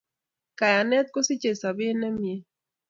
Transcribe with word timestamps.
Kayanet 0.59 1.07
kosichei 1.11 1.59
sobet 1.61 1.95
ne 1.97 2.09
mie 2.17 2.35